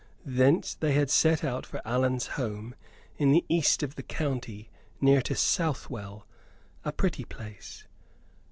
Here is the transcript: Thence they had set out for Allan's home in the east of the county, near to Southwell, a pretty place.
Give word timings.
Thence 0.25 0.73
they 0.73 0.93
had 0.93 1.11
set 1.11 1.43
out 1.43 1.63
for 1.63 1.79
Allan's 1.85 2.25
home 2.33 2.73
in 3.19 3.29
the 3.31 3.45
east 3.49 3.83
of 3.83 3.93
the 3.93 4.01
county, 4.01 4.71
near 4.99 5.21
to 5.21 5.35
Southwell, 5.35 6.25
a 6.83 6.91
pretty 6.91 7.23
place. 7.23 7.85